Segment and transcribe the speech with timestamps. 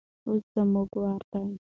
[0.27, 1.47] اوس زموږ وار دی.